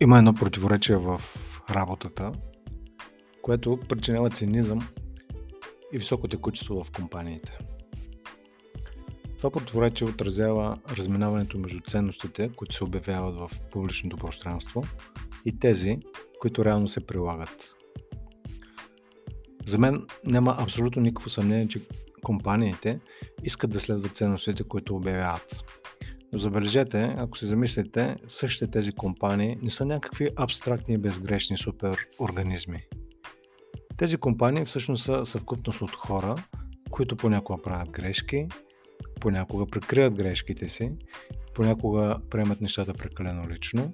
Има 0.00 0.18
едно 0.18 0.34
противоречие 0.34 0.96
в 0.96 1.20
работата, 1.70 2.32
което 3.42 3.78
причинява 3.88 4.30
цинизъм 4.30 4.78
и 5.92 5.98
високо 5.98 6.28
текучество 6.28 6.84
в 6.84 6.92
компаниите. 6.92 7.58
Това 9.36 9.50
противоречие 9.50 10.06
отразява 10.06 10.78
разминаването 10.96 11.58
между 11.58 11.80
ценностите, 11.88 12.50
които 12.56 12.74
се 12.74 12.84
обявяват 12.84 13.36
в 13.36 13.60
публичното 13.70 14.16
пространство 14.16 14.82
и 15.44 15.58
тези, 15.58 15.98
които 16.40 16.64
реално 16.64 16.88
се 16.88 17.06
прилагат. 17.06 17.74
За 19.66 19.78
мен 19.78 20.06
няма 20.24 20.56
абсолютно 20.58 21.02
никакво 21.02 21.30
съмнение, 21.30 21.68
че 21.68 21.80
компаниите 22.22 23.00
искат 23.42 23.70
да 23.70 23.80
следват 23.80 24.16
ценностите, 24.16 24.64
които 24.64 24.96
обявяват. 24.96 25.64
Но 26.34 26.40
забележете, 26.40 27.14
ако 27.16 27.38
се 27.38 27.46
замислите, 27.46 28.16
същите 28.28 28.70
тези 28.70 28.92
компании 28.92 29.58
не 29.62 29.70
са 29.70 29.84
някакви 29.84 30.30
абстрактни 30.36 30.94
и 30.94 30.98
безгрешни 30.98 31.58
суперорганизми. 31.58 32.84
Тези 33.96 34.16
компании 34.16 34.64
всъщност 34.64 35.04
са 35.04 35.26
съвкупност 35.26 35.82
от 35.82 35.90
хора, 35.90 36.36
които 36.90 37.16
понякога 37.16 37.62
правят 37.62 37.90
грешки, 37.90 38.46
понякога 39.20 39.66
прикриват 39.66 40.14
грешките 40.14 40.68
си, 40.68 40.92
понякога 41.54 42.16
приемат 42.30 42.60
нещата 42.60 42.94
прекалено 42.94 43.48
лично, 43.48 43.92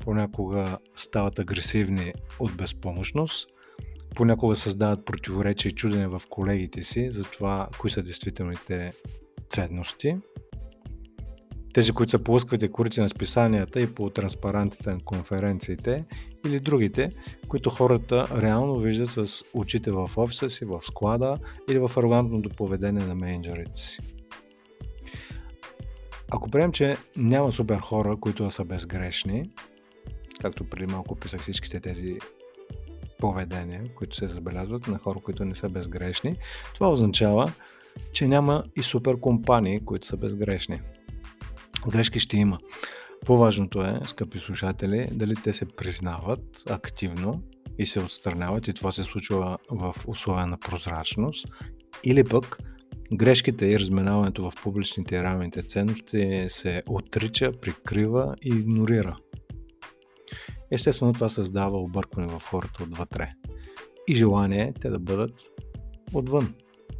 понякога 0.00 0.78
стават 0.96 1.38
агресивни 1.38 2.12
от 2.40 2.56
безпомощност, 2.56 3.48
понякога 4.14 4.56
създават 4.56 5.04
противоречия 5.04 5.70
и 5.70 5.74
чудене 5.74 6.08
в 6.08 6.22
колегите 6.30 6.82
си 6.82 7.10
за 7.10 7.22
това, 7.22 7.68
кои 7.78 7.90
са 7.90 8.02
действителните 8.02 8.92
ценности– 9.48 10.16
тези, 11.74 11.92
които 11.92 12.10
са 12.10 12.18
по 12.18 12.32
лъсквите 12.32 12.68
курици 12.68 13.00
на 13.00 13.08
списанията 13.08 13.80
и 13.80 13.94
по 13.94 14.10
транспарантите 14.10 14.90
на 14.90 15.00
конференциите 15.00 16.04
или 16.46 16.60
другите, 16.60 17.10
които 17.48 17.70
хората 17.70 18.26
реално 18.42 18.78
виждат 18.78 19.10
с 19.10 19.42
очите 19.54 19.90
в 19.90 20.10
офиса 20.16 20.50
си, 20.50 20.64
в 20.64 20.80
склада 20.82 21.38
или 21.70 21.78
в 21.78 21.90
арогантното 21.96 22.50
поведение 22.50 23.06
на 23.06 23.14
менеджерите 23.14 23.80
си. 23.80 23.98
Ако 26.30 26.50
приемем, 26.50 26.72
че 26.72 26.96
няма 27.16 27.52
супер 27.52 27.78
хора, 27.78 28.16
които 28.20 28.50
са 28.50 28.64
безгрешни, 28.64 29.50
както 30.40 30.64
преди 30.64 30.92
малко 30.92 31.14
писах 31.14 31.40
всичките 31.40 31.80
тези 31.80 32.18
поведения, 33.18 33.84
които 33.94 34.16
се 34.16 34.28
забелязват 34.28 34.88
на 34.88 34.98
хора, 34.98 35.18
които 35.24 35.44
не 35.44 35.56
са 35.56 35.68
безгрешни, 35.68 36.36
това 36.74 36.90
означава, 36.90 37.52
че 38.12 38.28
няма 38.28 38.64
и 38.76 38.82
супер 38.82 39.20
компании, 39.20 39.80
които 39.80 40.06
са 40.06 40.16
безгрешни. 40.16 40.80
Грешки 41.88 42.20
ще 42.20 42.36
има. 42.36 42.58
По-важното 43.26 43.82
е, 43.82 44.00
скъпи 44.06 44.38
слушатели, 44.38 45.06
дали 45.12 45.34
те 45.34 45.52
се 45.52 45.64
признават 45.64 46.62
активно 46.70 47.42
и 47.78 47.86
се 47.86 48.00
отстраняват 48.00 48.68
и 48.68 48.72
това 48.72 48.92
се 48.92 49.02
случва 49.02 49.58
в 49.70 49.94
условия 50.06 50.46
на 50.46 50.58
прозрачност 50.58 51.46
или 52.04 52.24
пък 52.24 52.58
грешките 53.12 53.66
и 53.66 53.80
разминаването 53.80 54.50
в 54.50 54.62
публичните 54.62 55.14
и 55.16 55.22
равните 55.22 55.62
ценности 55.62 56.46
се 56.50 56.82
отрича, 56.86 57.52
прикрива 57.60 58.34
и 58.42 58.48
игнорира. 58.48 59.16
Естествено 60.70 61.12
това 61.12 61.28
създава 61.28 61.78
объркване 61.78 62.28
в 62.28 62.42
хората 62.50 62.82
отвътре 62.82 63.32
и 64.08 64.14
желание 64.14 64.72
те 64.80 64.88
да 64.88 64.98
бъдат 64.98 65.34
отвън, 66.14 66.54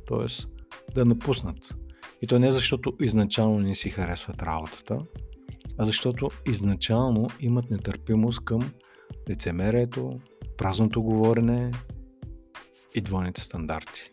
т.е. 0.08 0.44
да 0.94 1.04
напуснат 1.04 1.74
и 2.22 2.26
то 2.26 2.38
не 2.38 2.52
защото 2.52 2.92
изначално 3.00 3.58
не 3.58 3.74
си 3.74 3.90
харесват 3.90 4.42
работата, 4.42 4.98
а 5.78 5.84
защото 5.84 6.28
изначално 6.46 7.26
имат 7.40 7.70
нетърпимост 7.70 8.44
към 8.44 8.72
лицемерието, 9.30 10.20
празното 10.58 11.02
говорене 11.02 11.70
и 12.94 13.00
двойните 13.00 13.40
стандарти. 13.40 14.10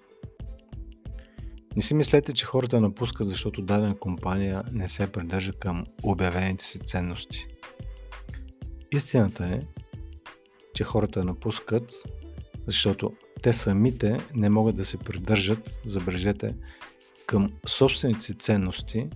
Не 1.75 1.81
си 1.81 1.94
мислете, 1.94 2.33
че 2.33 2.45
хората 2.45 2.81
напускат, 2.81 3.28
защото 3.28 3.61
дадена 3.61 3.97
компания 3.97 4.63
не 4.72 4.89
се 4.89 5.12
придържа 5.12 5.53
към 5.53 5.85
обявените 6.03 6.66
си 6.66 6.79
ценности. 6.79 7.47
Истината 8.94 9.45
е, 9.45 9.59
че 10.75 10.83
хората 10.83 11.23
напускат, 11.23 11.94
защото 12.67 13.13
те 13.41 13.53
самите 13.53 14.17
не 14.35 14.50
могат 14.50 14.75
да 14.75 14.85
се 14.85 14.97
придържат, 14.97 15.79
забележете, 15.85 16.56
към 17.29 17.53
собствените 17.67 18.34
ценности, 18.34 19.09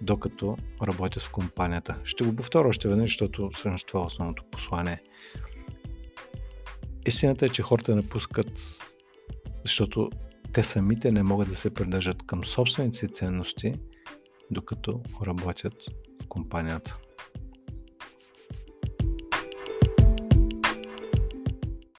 докато 0.00 0.56
работят 0.82 1.22
в 1.22 1.30
компанията. 1.30 1.96
Ще 2.04 2.24
го 2.24 2.36
повторя 2.36 2.68
още 2.68 2.88
веднъж, 2.88 3.10
защото 3.10 3.50
всъщност 3.54 3.86
това 3.86 4.00
е 4.00 4.04
основното 4.04 4.44
послание. 4.50 5.02
Истината 7.06 7.46
е, 7.46 7.48
че 7.48 7.62
хората 7.62 7.96
напускат, 7.96 8.46
защото 9.62 10.10
те 10.52 10.62
самите 10.62 11.12
не 11.12 11.22
могат 11.22 11.48
да 11.48 11.56
се 11.56 11.74
придържат 11.74 12.26
към 12.26 12.44
собствените 12.44 12.98
си 12.98 13.08
ценности, 13.08 13.74
докато 14.50 15.00
работят 15.26 15.74
в 16.22 16.28
компанията. 16.28 16.96